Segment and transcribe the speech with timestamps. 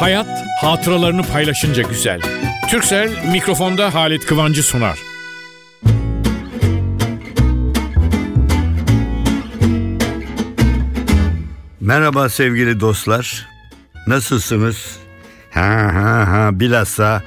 [0.00, 2.20] Hayat hatıralarını paylaşınca güzel.
[2.70, 4.98] Türksel mikrofonda Halit Kıvancı sunar.
[11.80, 13.48] Merhaba sevgili dostlar.
[14.06, 14.98] Nasılsınız?
[15.50, 17.22] Ha ha ha bilhassa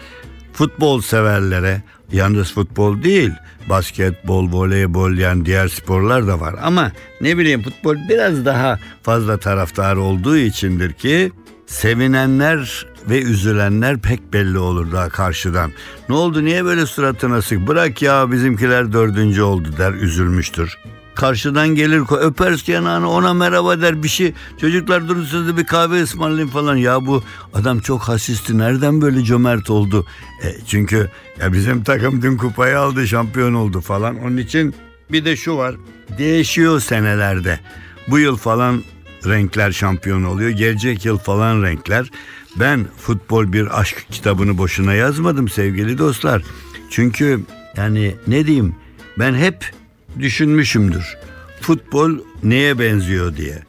[0.53, 1.81] futbol severlere
[2.11, 3.31] yalnız futbol değil
[3.69, 6.55] basketbol, voleybol yani diğer sporlar da var.
[6.61, 11.31] Ama ne bileyim futbol biraz daha fazla taraftar olduğu içindir ki
[11.65, 15.71] sevinenler ve üzülenler pek belli olur daha karşıdan.
[16.09, 20.77] Ne oldu niye böyle suratına sık bırak ya bizimkiler dördüncü oldu der üzülmüştür.
[21.15, 24.33] Karşıdan gelir öper yanağını ona merhaba der bir şey.
[24.61, 26.75] Çocuklar durun size bir kahve ısmarlayın falan.
[26.75, 30.05] Ya bu adam çok hasisti nereden böyle cömert oldu?
[30.43, 31.09] E, çünkü
[31.41, 34.19] ya bizim takım dün kupayı aldı şampiyon oldu falan.
[34.19, 34.75] Onun için
[35.11, 35.75] bir de şu var
[36.17, 37.59] değişiyor senelerde.
[38.07, 38.83] Bu yıl falan
[39.25, 40.49] renkler şampiyon oluyor.
[40.49, 42.11] Gelecek yıl falan renkler.
[42.59, 46.43] Ben futbol bir aşk kitabını boşuna yazmadım sevgili dostlar.
[46.89, 47.39] Çünkü
[47.77, 48.75] yani ne diyeyim
[49.19, 49.71] ben hep
[50.19, 51.17] düşünmüşümdür.
[51.61, 52.11] Futbol
[52.43, 53.63] neye benziyor diye.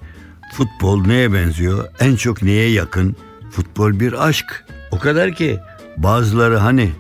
[0.54, 1.84] Futbol neye benziyor?
[2.00, 3.16] En çok neye yakın?
[3.50, 4.64] Futbol bir aşk.
[4.90, 5.60] O kadar ki
[5.96, 6.90] bazıları hani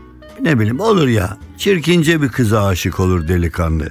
[0.40, 3.88] ne bileyim olur ya çirkince bir kıza aşık olur delikanlı.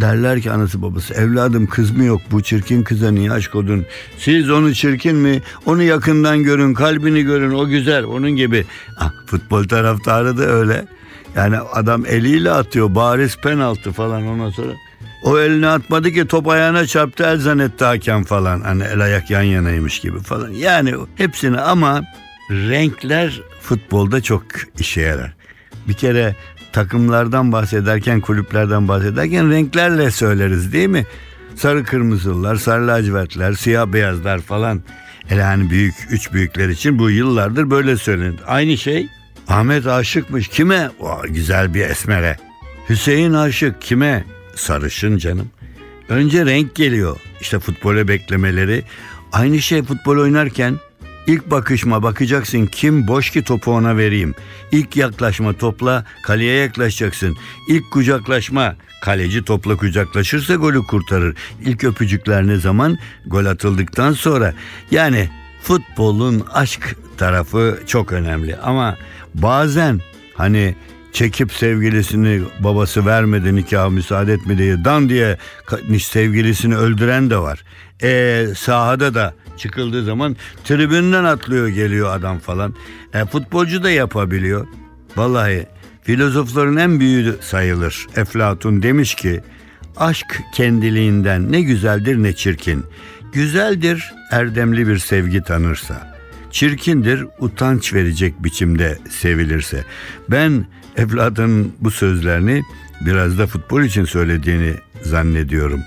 [0.00, 3.86] Derler ki anası babası evladım kız mı yok bu çirkin kıza niye aşk oldun?
[4.18, 5.42] Siz onu çirkin mi?
[5.66, 8.64] Onu yakından görün kalbini görün o güzel onun gibi.
[8.98, 10.84] Ah, futbol taraftarı da öyle.
[11.36, 14.72] Yani adam eliyle atıyor bariz penaltı falan ondan sonra.
[15.24, 18.60] O elini atmadı ki top ayağına çarptı el zannetti hakem falan.
[18.60, 20.50] Hani el ayak yan yanaymış gibi falan.
[20.50, 22.04] Yani hepsini ama
[22.50, 24.42] renkler futbolda çok
[24.78, 25.34] işe yarar.
[25.88, 26.34] Bir kere
[26.74, 31.06] takımlardan bahsederken, kulüplerden bahsederken renklerle söyleriz değil mi?
[31.56, 34.82] Sarı kırmızılar, sarı lacivertler, siyah beyazlar falan.
[35.26, 38.40] Hele hani büyük, üç büyükler için bu yıllardır böyle söylenir.
[38.46, 39.08] Aynı şey
[39.48, 40.48] Ahmet aşıkmış.
[40.48, 40.90] Kime?
[41.00, 42.36] O, güzel bir esmere.
[42.88, 43.82] Hüseyin aşık.
[43.82, 44.24] Kime?
[44.54, 45.50] Sarışın canım.
[46.08, 47.16] Önce renk geliyor.
[47.40, 48.82] İşte futbola beklemeleri.
[49.32, 50.78] Aynı şey futbol oynarken
[51.26, 54.34] ilk bakışma bakacaksın kim boş ki topu ona vereyim.
[54.72, 57.36] İlk yaklaşma topla kaleye yaklaşacaksın.
[57.68, 61.36] İlk kucaklaşma kaleci topla kucaklaşırsa golü kurtarır.
[61.64, 62.98] İlk öpücükler ne zaman?
[63.26, 64.54] Gol atıldıktan sonra.
[64.90, 65.28] Yani
[65.62, 68.96] futbolun aşk tarafı çok önemli ama
[69.34, 70.00] bazen
[70.34, 70.74] hani
[71.12, 75.38] çekip sevgilisini babası vermedi nikah müsaade etmedi dan diye
[76.02, 77.64] sevgilisini öldüren de var.
[78.02, 82.74] E sahada da çıkıldığı zaman tribünden atlıyor geliyor adam falan.
[83.14, 84.66] E, futbolcu da yapabiliyor.
[85.16, 85.66] Vallahi
[86.02, 88.06] filozofların en büyüğü sayılır.
[88.16, 89.40] Eflatun demiş ki
[89.96, 92.84] aşk kendiliğinden ne güzeldir ne çirkin.
[93.32, 96.14] Güzeldir erdemli bir sevgi tanırsa.
[96.50, 99.84] Çirkindir utanç verecek biçimde sevilirse.
[100.28, 100.66] Ben
[100.96, 102.62] evladın bu sözlerini
[103.00, 105.80] biraz da futbol için söylediğini zannediyorum.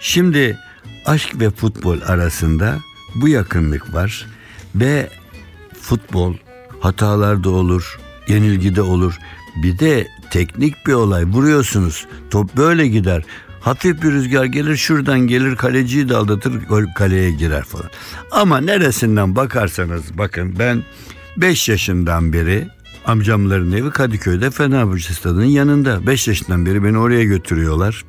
[0.00, 0.58] Şimdi
[1.06, 2.78] aşk ve futbol arasında
[3.14, 4.26] bu yakınlık var
[4.74, 5.10] ve
[5.80, 6.34] futbol
[6.80, 7.98] hatalar da olur,
[8.28, 9.18] yenilgi de olur.
[9.62, 12.06] Bir de teknik bir olay vuruyorsunuz.
[12.30, 13.24] Top böyle gider.
[13.60, 17.90] Hafif bir rüzgar gelir şuradan gelir kaleciyi de aldatır gol kaleye girer falan.
[18.30, 20.82] Ama neresinden bakarsanız bakın ben
[21.36, 22.68] 5 yaşından beri
[23.06, 26.06] amcamların evi Kadıköy'de Fenerbahçe stadının yanında.
[26.06, 28.04] 5 yaşından beri beni oraya götürüyorlar.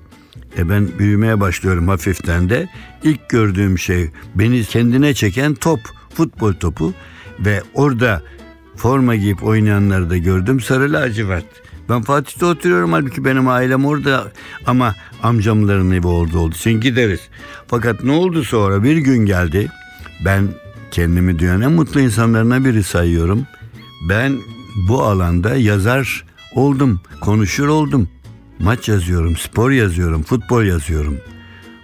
[0.57, 2.69] E ben büyümeye başlıyorum hafiften de.
[3.03, 5.79] İlk gördüğüm şey beni kendine çeken top,
[6.13, 6.93] futbol topu
[7.39, 8.21] ve orada
[8.75, 11.45] forma giyip oynayanları da gördüm sarı lacivert.
[11.89, 14.31] Ben Fatih'te oturuyorum halbuki benim ailem orada
[14.65, 17.19] ama amcamların evi orada oldu için gideriz.
[17.67, 19.71] Fakat ne oldu sonra bir gün geldi
[20.25, 20.47] ben
[20.91, 23.47] kendimi dünyanın en mutlu insanlarına biri sayıyorum.
[24.09, 24.37] Ben
[24.87, 28.09] bu alanda yazar oldum, konuşur oldum.
[28.59, 31.17] Maç yazıyorum, spor yazıyorum, futbol yazıyorum.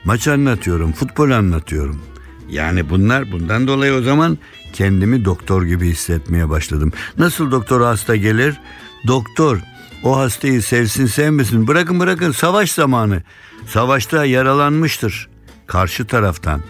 [0.03, 2.01] Maç anlatıyorum, futbol anlatıyorum.
[2.49, 4.37] Yani bunlar bundan dolayı o zaman
[4.73, 6.91] kendimi doktor gibi hissetmeye başladım.
[7.17, 8.55] Nasıl doktor hasta gelir?
[9.07, 9.59] Doktor
[10.03, 13.23] o hastayı sevsin sevmesin bırakın bırakın savaş zamanı.
[13.67, 15.29] Savaşta yaralanmıştır.
[15.67, 16.61] Karşı taraftan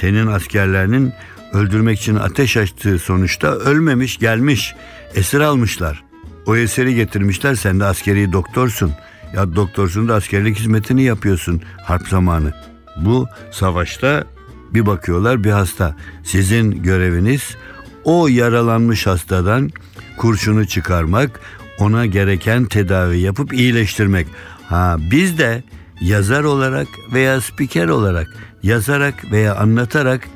[0.00, 1.12] senin askerlerinin
[1.52, 4.74] öldürmek için ateş açtığı sonuçta ölmemiş gelmiş.
[5.14, 6.04] Esir almışlar.
[6.46, 8.92] O eseri getirmişler sen de askeri doktorsun.
[9.34, 12.52] Ya doktorsun da askerlik hizmetini yapıyorsun harp zamanı.
[12.96, 14.24] Bu savaşta
[14.70, 15.96] bir bakıyorlar bir hasta.
[16.24, 17.56] Sizin göreviniz
[18.04, 19.70] o yaralanmış hastadan
[20.16, 21.40] kurşunu çıkarmak,
[21.78, 24.26] ona gereken tedavi yapıp iyileştirmek.
[24.68, 25.62] Ha biz de
[26.00, 28.26] yazar olarak veya spiker olarak
[28.62, 30.28] yazarak veya anlatarak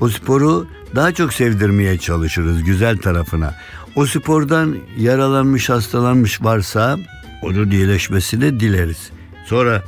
[0.00, 3.54] O sporu daha çok sevdirmeye çalışırız güzel tarafına.
[3.96, 6.98] O spordan yaralanmış, hastalanmış varsa
[7.44, 9.10] onun iyileşmesini dileriz.
[9.46, 9.82] Sonra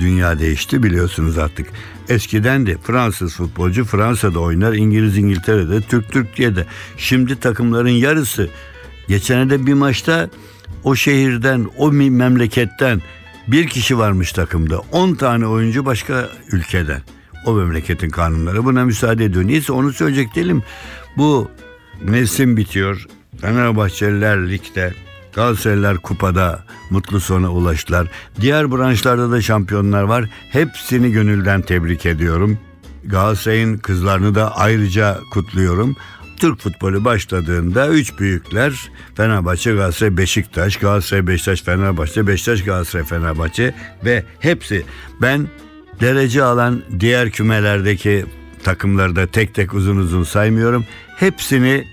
[0.00, 1.66] dünya değişti biliyorsunuz artık.
[2.08, 6.66] Eskiden de Fransız futbolcu Fransa'da oynar, İngiliz İngiltere'de, Türk Türkiye'de.
[6.96, 8.48] Şimdi takımların yarısı.
[9.08, 10.30] Geçen de bir maçta
[10.84, 13.02] o şehirden, o memleketten
[13.48, 14.78] bir kişi varmış takımda.
[14.78, 17.02] 10 tane oyuncu başka ülkeden.
[17.46, 19.46] O memleketin kanunları buna müsaade ediyor.
[19.46, 20.62] Neyse onu söyleyecek değilim.
[21.16, 21.50] Bu
[22.02, 23.06] mevsim bitiyor.
[23.40, 24.94] Fenerbahçeliler ligde,
[25.36, 28.08] Galatasaraylılar kupada mutlu sona ulaştılar.
[28.40, 30.24] Diğer branşlarda da şampiyonlar var.
[30.50, 32.58] Hepsini gönülden tebrik ediyorum.
[33.04, 35.96] Galatasaray'ın kızlarını da ayrıca kutluyorum.
[36.36, 43.74] Türk futbolu başladığında üç büyükler Fenerbahçe, Galatasaray, Beşiktaş, Galatasaray, Beşiktaş, Fenerbahçe, Beşiktaş, Galatasaray, Fenerbahçe
[44.04, 44.84] ve hepsi
[45.22, 45.48] ben
[46.00, 48.26] derece alan diğer kümelerdeki
[48.62, 50.84] takımları da tek tek uzun uzun saymıyorum.
[51.16, 51.84] Hepsini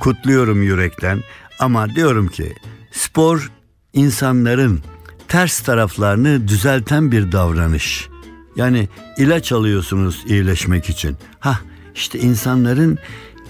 [0.00, 1.22] kutluyorum yürekten
[1.58, 2.52] ama diyorum ki
[2.92, 3.50] spor
[3.92, 4.80] insanların
[5.28, 8.08] ters taraflarını düzelten bir davranış.
[8.56, 11.16] Yani ilaç alıyorsunuz iyileşmek için.
[11.40, 11.58] Ha
[11.94, 12.98] işte insanların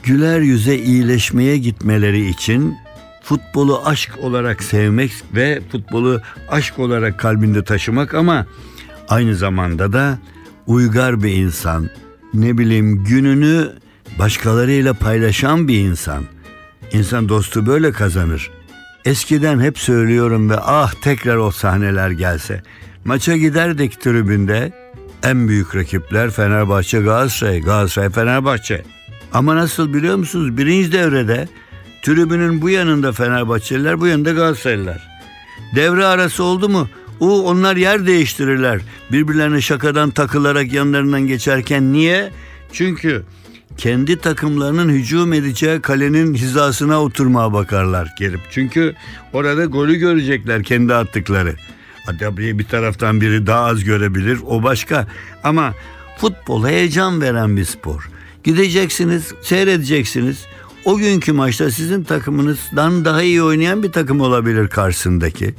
[0.02, 2.76] güler yüze iyileşmeye gitmeleri için
[3.22, 8.46] futbolu aşk olarak sevmek ve futbolu aşk olarak kalbinde taşımak ama
[9.08, 10.18] aynı zamanda da
[10.66, 11.90] uygar bir insan,
[12.34, 13.72] ne bileyim gününü
[14.18, 16.24] başkalarıyla paylaşan bir insan.
[16.92, 18.50] İnsan dostu böyle kazanır.
[19.04, 22.62] Eskiden hep söylüyorum ve ah tekrar o sahneler gelse.
[23.04, 24.72] Maça giderdik tribünde
[25.22, 28.82] en büyük rakipler Fenerbahçe Galatasaray, Galatasaray Fenerbahçe.
[29.32, 30.56] Ama nasıl biliyor musunuz?
[30.56, 31.48] Birinci devrede
[32.02, 35.08] tribünün bu yanında Fenerbahçeliler, bu yanında Galatasaraylılar.
[35.74, 36.88] Devre arası oldu mu?
[37.20, 38.80] O onlar yer değiştirirler.
[39.12, 42.30] Birbirlerine şakadan takılarak yanlarından geçerken niye?
[42.72, 43.22] Çünkü
[43.76, 48.40] kendi takımlarının hücum edeceği kalenin hizasına oturmaya bakarlar gelip.
[48.50, 48.94] Çünkü
[49.32, 51.54] orada golü görecekler kendi attıkları.
[52.20, 55.06] Tabii bir taraftan biri daha az görebilir o başka.
[55.44, 55.74] Ama
[56.18, 58.10] futbol heyecan veren bir spor.
[58.44, 60.46] Gideceksiniz, seyredeceksiniz.
[60.84, 65.54] O günkü maçta sizin takımınızdan daha iyi oynayan bir takım olabilir karşısındaki.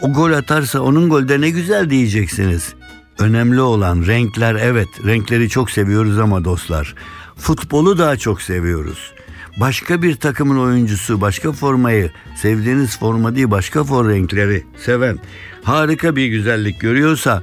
[0.00, 2.74] O gol atarsa onun golde ne güzel diyeceksiniz.
[3.18, 6.94] Önemli olan renkler evet renkleri çok seviyoruz ama dostlar
[7.36, 9.12] futbolu daha çok seviyoruz.
[9.60, 15.18] Başka bir takımın oyuncusu başka formayı sevdiğiniz forma değil başka for renkleri seven
[15.62, 17.42] harika bir güzellik görüyorsa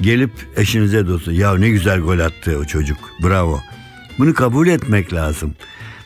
[0.00, 3.60] gelip eşinize dostu ya ne güzel gol attı o çocuk bravo.
[4.18, 5.54] Bunu kabul etmek lazım.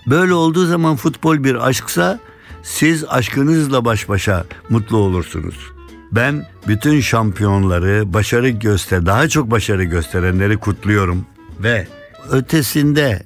[0.07, 2.19] Böyle olduğu zaman futbol bir aşksa
[2.63, 5.78] siz aşkınızla baş başa mutlu olursunuz.
[6.13, 11.27] Ben bütün şampiyonları, başarı göster, daha çok başarı gösterenleri kutluyorum
[11.61, 11.87] ve
[12.31, 13.23] ötesinde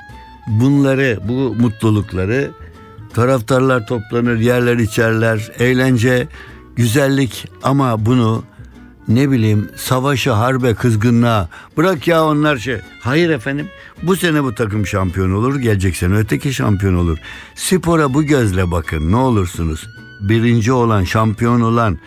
[0.47, 2.51] bunları, bu mutlulukları
[3.15, 6.29] taraftarlar toplanır, yerler içerler, eğlence,
[6.77, 8.45] güzellik ama bunu
[9.09, 12.77] ne bileyim savaşa, harbe, kızgınlığa bırak ya onlar şey.
[13.01, 13.69] Hayır efendim
[14.03, 17.19] bu sene bu takım şampiyon olur, gelecek sene öteki şampiyon olur.
[17.55, 19.87] Spora bu gözle bakın ne olursunuz.
[20.21, 21.99] Birinci olan, şampiyon olan,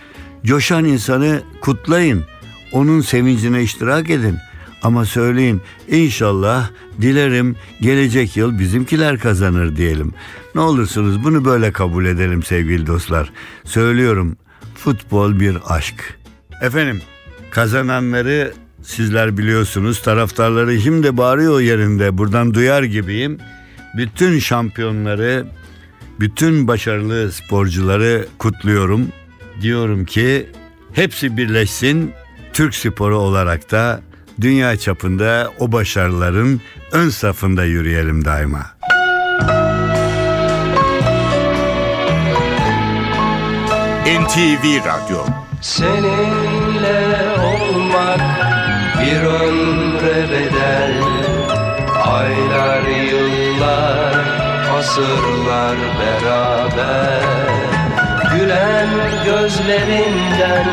[0.46, 2.26] coşan insanı kutlayın.
[2.72, 4.38] Onun sevincine iştirak edin.
[4.84, 6.70] Ama söyleyin inşallah
[7.02, 10.14] dilerim gelecek yıl bizimkiler kazanır diyelim.
[10.56, 13.32] Ne olursunuz bunu böyle kabul edelim sevgili dostlar.
[13.64, 14.38] Söylüyorum
[14.76, 16.18] futbol bir aşk.
[16.62, 17.02] Efendim
[17.52, 23.38] kazananları sizler biliyorsunuz taraftarları şimdi bağırıyor yerinde buradan duyar gibiyim.
[23.98, 25.46] Bütün şampiyonları,
[26.20, 29.08] bütün başarılı sporcuları kutluyorum.
[29.62, 30.50] Diyorum ki
[30.94, 32.14] hepsi birleşsin
[32.54, 34.02] Türk sporu olarak da
[34.42, 38.76] dünya çapında o başarıların ön safında yürüyelim daima.
[44.06, 45.26] NTV Radyo.
[45.62, 48.22] Seninle olmak
[49.02, 51.02] bir ömre bedel.
[52.04, 54.26] Aylar, yıllar,
[54.78, 57.65] asırlar beraber
[58.40, 58.90] Gülen
[59.26, 60.66] gözlerinden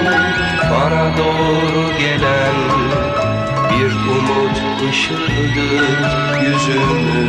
[0.70, 2.56] bana doğru gelen
[3.70, 4.56] bir umut
[4.90, 6.02] ışığıdır
[6.42, 7.24] yüzümü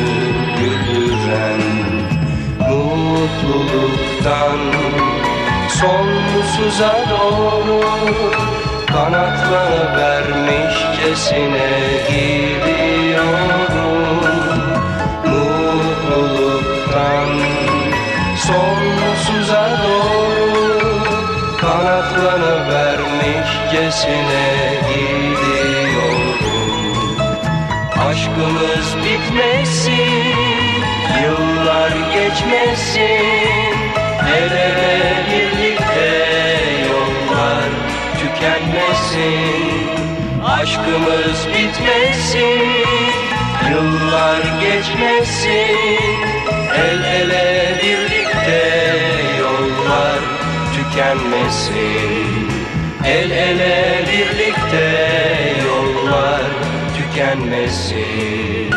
[0.60, 1.62] güldüren
[2.60, 4.60] Mutluluktan
[5.68, 7.78] sonsuza doğru
[8.88, 11.70] Kanatları vermişçesine
[12.10, 13.72] gidiyorum
[15.26, 17.30] Mutluluktan
[18.38, 18.83] sonsuza
[21.74, 24.46] Kanatları vermişçesine
[24.90, 26.38] gidiyorum.
[28.10, 29.94] Aşkımız bitmesin
[31.24, 33.78] Yıllar geçmesin.
[34.36, 36.12] El ele birlikte
[36.90, 37.70] yollar
[38.20, 39.90] tükenmesin.
[40.46, 42.62] Aşkımız bitmesin
[43.70, 46.18] Yıllar geçmesin.
[46.76, 48.23] El ele birlikte
[50.94, 52.52] tükenmesin
[53.06, 56.42] El ele birlikte yollar
[56.98, 58.74] tükenmesin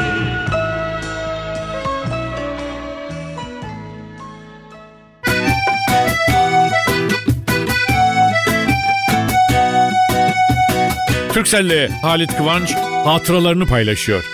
[11.33, 14.25] Türkcell'le Halit Kıvanç hatıralarını paylaşıyor.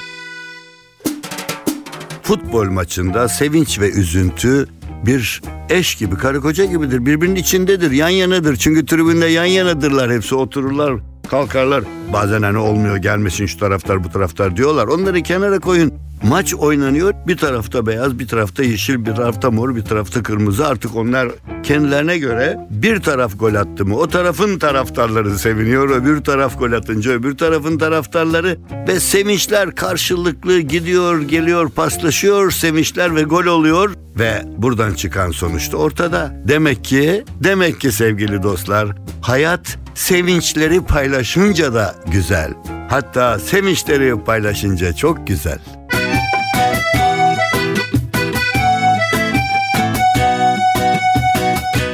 [2.22, 4.68] Futbol maçında sevinç ve üzüntü
[5.06, 7.06] bir eş gibi, karı koca gibidir.
[7.06, 8.56] Birbirinin içindedir, yan yanadır.
[8.56, 10.12] Çünkü tribünde yan yanadırlar.
[10.12, 10.94] Hepsi otururlar,
[11.30, 11.84] kalkarlar.
[12.12, 14.86] Bazen hani olmuyor gelmesin şu taraftar bu taraftar diyorlar.
[14.86, 15.94] Onları kenara koyun.
[16.22, 17.14] Maç oynanıyor.
[17.26, 20.66] Bir tarafta beyaz, bir tarafta yeşil, bir tarafta mor, bir tarafta kırmızı.
[20.66, 21.28] Artık onlar
[21.62, 25.90] kendilerine göre bir taraf gol attı mı o tarafın taraftarları seviniyor.
[25.90, 32.50] Öbür taraf gol atınca öbür tarafın taraftarları ve sevinçler karşılıklı gidiyor, geliyor, paslaşıyor.
[32.50, 36.42] Sevinçler ve gol oluyor ve buradan çıkan sonuçta ortada.
[36.48, 38.88] Demek ki, demek ki sevgili dostlar,
[39.22, 42.52] hayat sevinçleri paylaşınca da güzel.
[42.88, 45.58] Hatta sevinçleri paylaşınca çok güzel.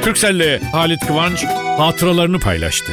[0.09, 1.45] Türkcell'le Halit Kıvanç
[1.77, 2.91] hatıralarını paylaştı.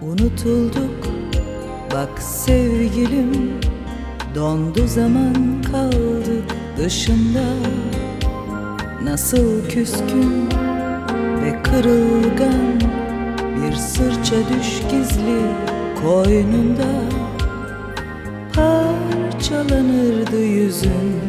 [0.00, 1.06] Unutulduk
[1.92, 3.60] bak sevgilim
[4.34, 7.44] Dondu zaman kaldık dışında
[9.04, 10.50] Nasıl küskün
[11.42, 12.91] ve kırılgan
[13.72, 15.40] Bir sırça düş gizli
[16.02, 16.92] koynunda.
[18.54, 21.20] Parçalanırdı yüzün.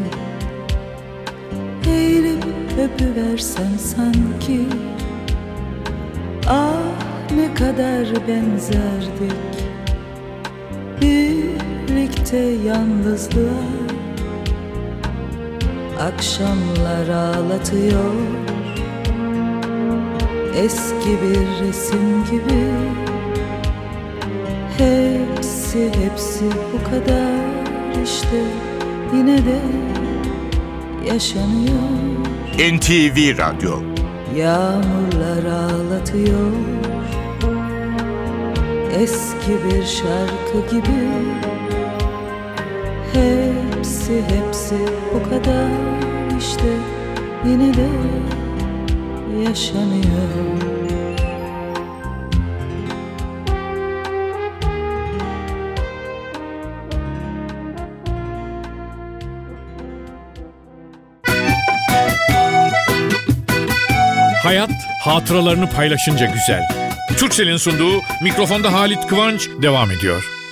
[1.88, 2.44] Eğilip
[2.80, 4.62] öpüversen sanki
[6.48, 9.34] Ah ne kadar benzerdik
[11.02, 13.64] Birlikte yalnızlığa.
[16.00, 18.14] Akşamlar ağlatıyor
[20.58, 22.64] Eski bir resim gibi.
[24.78, 27.34] Hepsi hepsi bu kadar
[28.04, 28.44] işte.
[29.16, 29.60] Yine de
[31.08, 31.90] yaşanıyor.
[32.58, 33.80] NTV Radyo.
[34.36, 36.52] Yağmurlar ağlatıyor.
[39.00, 41.08] Eski bir şarkı gibi.
[43.14, 44.76] Hepsi hepsi
[45.14, 45.70] bu kadar
[46.40, 46.78] işte.
[47.46, 47.88] Yine de
[49.42, 50.64] yaşanıyor
[64.44, 64.72] Hayat
[65.04, 66.68] hatıralarını paylaşınca güzel.
[67.18, 70.43] Türkcell'in sunduğu mikrofonda Halit Kıvanç devam ediyor.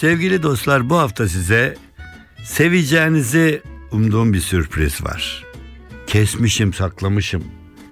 [0.00, 1.76] Sevgili dostlar bu hafta size
[2.44, 5.44] seveceğinizi umduğum bir sürpriz var.
[6.06, 7.44] Kesmişim saklamışım.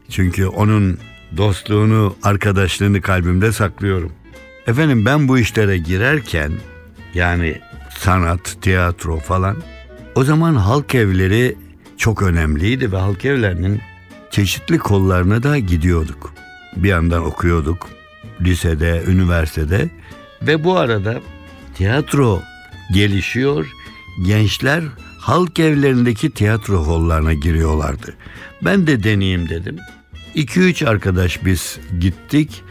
[0.09, 0.99] Çünkü onun
[1.37, 4.13] dostluğunu, arkadaşlığını kalbimde saklıyorum.
[4.67, 6.53] Efendim ben bu işlere girerken
[7.15, 7.61] yani
[7.99, 9.57] sanat, tiyatro falan
[10.15, 11.57] o zaman halk evleri
[11.97, 13.81] çok önemliydi ve halk evlerinin
[14.31, 16.35] çeşitli kollarına da gidiyorduk.
[16.77, 17.89] Bir yandan okuyorduk
[18.41, 19.89] lisede, üniversitede
[20.43, 21.21] ve bu arada
[21.79, 22.43] tiyatro
[22.93, 23.67] gelişiyor.
[24.27, 24.85] Gençler
[25.19, 28.15] halk evlerindeki tiyatro hollarına giriyorlardı.
[28.65, 29.77] Ben de deneyeyim dedim.
[30.35, 32.63] 2-3 arkadaş biz gittik.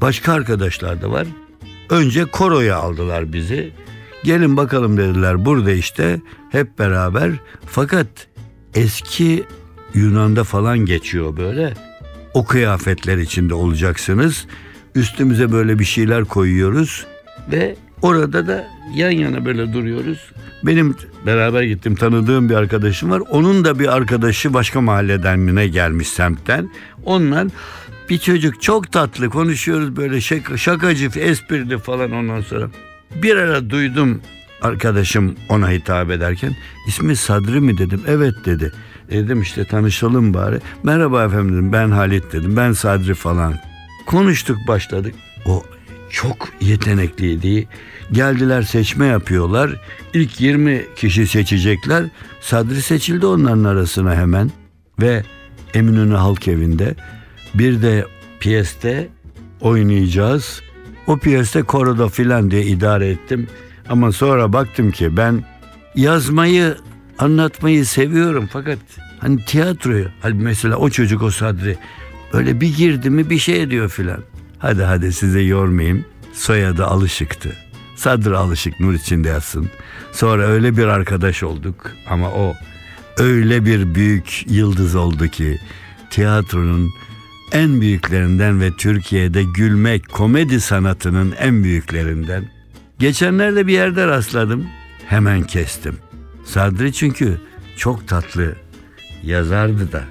[0.00, 1.26] Başka arkadaşlar da var.
[1.90, 3.72] Önce koroya aldılar bizi.
[4.24, 6.20] Gelin bakalım dediler burada işte
[6.52, 7.32] hep beraber.
[7.66, 8.06] Fakat
[8.74, 9.44] eski
[9.94, 11.74] Yunan'da falan geçiyor böyle.
[12.34, 14.46] O kıyafetler içinde olacaksınız.
[14.94, 17.06] Üstümüze böyle bir şeyler koyuyoruz
[17.52, 20.18] ve orada da yan yana böyle duruyoruz.
[20.62, 23.22] Benim beraber gittim tanıdığım bir arkadaşım var.
[23.30, 26.70] Onun da bir arkadaşı başka mahalleden mi ne gelmiş semtten.
[27.04, 27.48] Onlar
[28.10, 32.68] bir çocuk çok tatlı konuşuyoruz böyle şaka, şakacı, esprili falan ondan sonra.
[33.22, 34.20] Bir ara duydum
[34.62, 36.56] arkadaşım ona hitap ederken
[36.88, 38.02] ismi Sadri mi dedim.
[38.06, 38.72] Evet dedi.
[39.10, 40.60] E dedim işte tanışalım bari.
[40.82, 43.54] Merhaba efendim dedim ben Halit dedim ben Sadri falan.
[44.06, 45.14] Konuştuk başladık.
[45.46, 45.62] O
[46.10, 47.68] çok yetenekliydi.
[48.12, 49.80] Geldiler seçme yapıyorlar.
[50.14, 52.04] İlk 20 kişi seçecekler.
[52.40, 54.50] Sadri seçildi onların arasına hemen.
[55.00, 55.22] Ve
[55.74, 56.94] Eminönü Halk Evi'nde
[57.54, 58.06] bir de
[58.40, 59.08] piyeste
[59.60, 60.60] oynayacağız.
[61.06, 63.48] O piyeste koroda filan diye idare ettim.
[63.88, 65.44] Ama sonra baktım ki ben
[65.94, 66.76] yazmayı,
[67.18, 68.78] anlatmayı seviyorum fakat
[69.18, 71.76] hani tiyatroyu, hani mesela o çocuk o Sadri
[72.32, 74.22] öyle bir girdi mi bir şey diyor filan.
[74.58, 76.04] Hadi hadi size yormayayım.
[76.32, 77.52] Soyadı Alışık'tı.
[77.96, 79.70] Sadri Alışık nur içinde yatsın.
[80.12, 82.54] Sonra öyle bir arkadaş olduk ama o
[83.18, 85.58] öyle bir büyük yıldız oldu ki
[86.10, 86.90] tiyatronun
[87.52, 92.44] en büyüklerinden ve Türkiye'de gülmek komedi sanatının en büyüklerinden.
[92.98, 94.66] Geçenlerde bir yerde rastladım.
[95.06, 95.96] Hemen kestim.
[96.44, 97.40] Sadri çünkü
[97.76, 98.54] çok tatlı
[99.22, 100.04] yazardı da.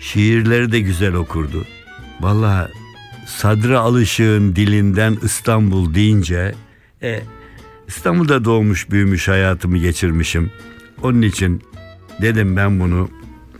[0.00, 1.64] Şiirleri de güzel okurdu.
[2.20, 2.79] Vallahi
[3.36, 6.54] Sadri Alışık'ın dilinden İstanbul deyince
[7.02, 7.20] e,
[7.88, 10.50] İstanbul'da doğmuş büyümüş hayatımı geçirmişim.
[11.02, 11.62] Onun için
[12.22, 13.08] dedim ben bunu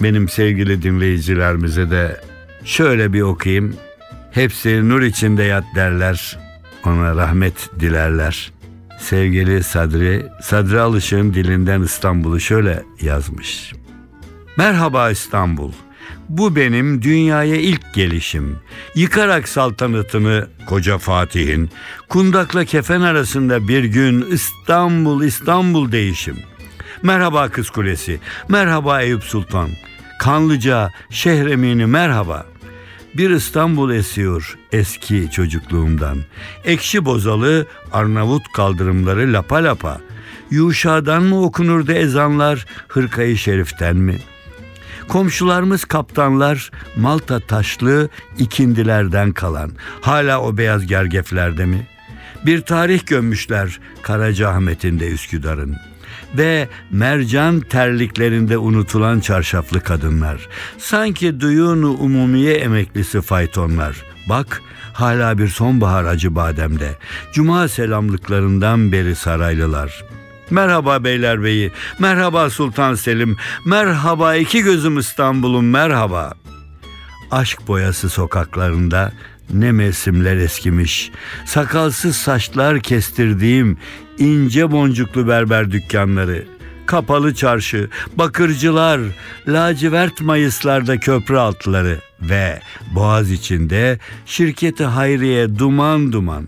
[0.03, 2.21] benim sevgili dinleyicilerimize de
[2.65, 3.77] şöyle bir okuyayım.
[4.31, 6.39] Hepsi nur içinde yat derler.
[6.85, 8.53] Ona rahmet dilerler.
[8.99, 13.73] Sevgili Sadri, Sadri Alışık'ın dilinden İstanbul'u şöyle yazmış.
[14.57, 15.73] Merhaba İstanbul.
[16.31, 18.57] Bu benim dünyaya ilk gelişim.
[18.95, 21.71] Yıkarak saltanatını koca Fatih'in,
[22.09, 26.37] kundakla kefen arasında bir gün İstanbul İstanbul değişim.
[27.03, 29.71] Merhaba Kız Kulesi, merhaba Eyüp Sultan.
[30.19, 32.47] Kanlıca, Şehremini merhaba.
[33.15, 36.19] Bir İstanbul esiyor eski çocukluğumdan.
[36.65, 40.01] Ekşi bozalı Arnavut kaldırımları lapa lapa.
[40.51, 44.40] Yuşadan mı okunurdu ezanlar, hırkayı şeriften mi?''
[45.11, 49.71] Komşularımız kaptanlar Malta taşlı ikindilerden kalan.
[50.01, 51.87] Hala o beyaz gergeflerde mi?
[52.47, 55.77] Bir tarih gömmüşler Karacaahmet'in de Üsküdar'ın.
[56.39, 60.49] Ve mercan terliklerinde unutulan çarşaflı kadınlar.
[60.79, 63.97] Sanki duyunu umumiye emeklisi faytonlar.
[64.29, 66.99] Bak hala bir sonbahar acı bademde.
[67.33, 70.20] Cuma selamlıklarından beri saraylılar.''
[70.51, 76.33] Merhaba Beylerbeyi, merhaba Sultan Selim, merhaba iki gözüm İstanbul'um merhaba.
[77.31, 79.13] Aşk boyası sokaklarında
[79.53, 81.11] ne mevsimler eskimiş.
[81.47, 83.79] Sakalsız saçlar kestirdiğim
[84.19, 86.45] ince boncuklu berber dükkanları.
[86.87, 89.01] Kapalı çarşı, bakırcılar,
[89.49, 92.61] lacivert mayıslarda köprü altları ve
[92.91, 96.47] boğaz içinde şirketi Hayriye duman duman.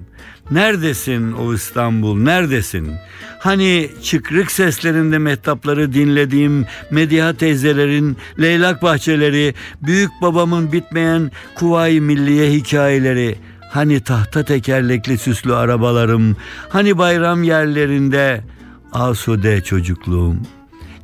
[0.51, 2.93] Neredesin o İstanbul, neredesin?
[3.39, 13.39] Hani çıkrık seslerinde mehtapları dinlediğim Mediha teyzelerin leylak bahçeleri, büyük babamın bitmeyen Kuvayi Milliye hikayeleri,
[13.71, 16.37] hani tahta tekerlekli süslü arabalarım,
[16.69, 18.45] hani bayram yerlerinde
[18.93, 20.37] asude çocukluğum.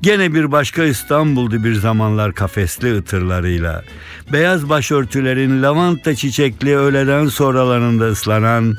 [0.02, 3.82] Gene bir başka İstanbul'du bir zamanlar kafesli ıtırlarıyla.
[4.32, 8.76] Beyaz başörtülerin lavanta çiçekli öğleden sonralarında ıslanan,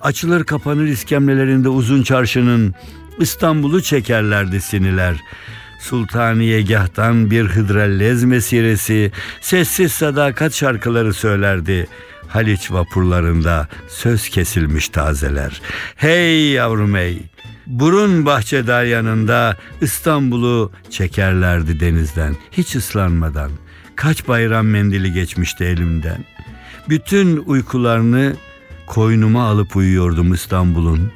[0.00, 2.74] açılır kapanır iskemlelerinde uzun çarşının
[3.18, 5.16] İstanbul'u çekerlerdi siniler.
[5.80, 11.86] Sultaniyegah'tan bir hıdrellez mesiresi, sessiz sadakat şarkıları söylerdi.
[12.28, 15.60] Haliç vapurlarında söz kesilmiş tazeler.
[15.96, 17.18] Hey yavrum hey!
[17.66, 23.50] Burun bahçedar yanında İstanbul'u çekerlerdi denizden, hiç ıslanmadan.
[23.96, 26.24] Kaç bayram mendili geçmişti elimden.
[26.88, 28.36] Bütün uykularını
[28.88, 31.12] koynuma alıp uyuyordum İstanbul'un.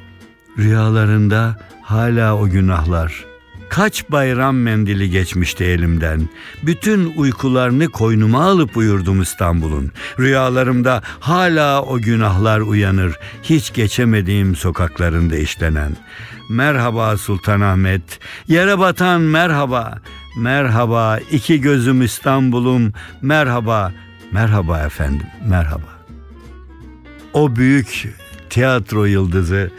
[0.57, 3.25] Rüyalarında hala o günahlar.
[3.69, 6.29] Kaç bayram mendili geçmişti elimden.
[6.63, 9.91] Bütün uykularını koynuma alıp uyurdum İstanbul'un.
[10.19, 13.15] Rüyalarımda hala o günahlar uyanır.
[13.43, 15.97] Hiç geçemediğim sokaklarında işlenen.
[16.49, 18.19] Merhaba Sultanahmet.
[18.47, 19.99] Yere batan merhaba.
[20.37, 22.93] Merhaba iki gözüm İstanbul'um.
[23.21, 23.91] Merhaba.
[24.31, 25.27] Merhaba efendim.
[25.47, 26.02] Merhaba.
[27.33, 28.15] O büyük
[28.49, 29.71] tiyatro yıldızı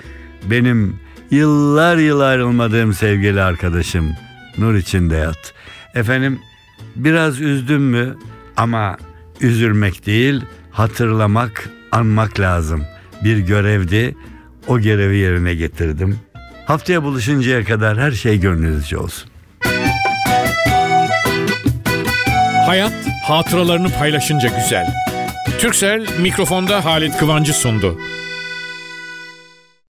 [0.51, 4.17] benim yıllar yıl ayrılmadığım sevgili arkadaşım
[4.59, 5.55] Nur içinde yat.
[5.95, 6.41] Efendim
[6.97, 8.17] biraz üzdüm mü
[8.57, 8.97] ama
[9.41, 12.85] üzülmek değil hatırlamak anmak lazım.
[13.25, 14.17] Bir görevdi
[14.67, 16.19] o görevi yerine getirdim.
[16.67, 19.31] Haftaya buluşuncaya kadar her şey gönlünüzce olsun.
[22.67, 22.93] Hayat
[23.27, 24.87] hatıralarını paylaşınca güzel.
[25.45, 27.99] Türksel mikrofonda Halit Kıvancı sundu.